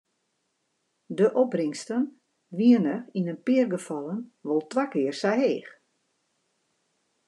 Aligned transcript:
De 1.17 1.27
opbringsten 1.41 2.05
wiene 2.59 2.95
yn 3.19 3.29
in 3.33 3.43
pear 3.45 3.67
gefallen 3.75 4.21
wol 4.47 4.61
twa 4.71 4.83
kear 4.91 5.15
sa 5.21 5.31
heech. 5.41 5.71